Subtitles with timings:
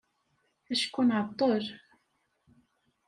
[0.73, 1.65] Acku nɛeṭṭel.